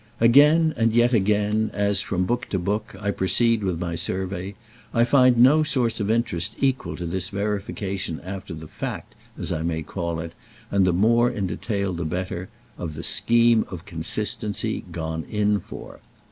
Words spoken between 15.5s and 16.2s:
for.